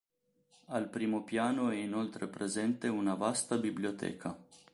[0.69, 4.35] Al primo piano è inoltre presente una vasta biblioteca.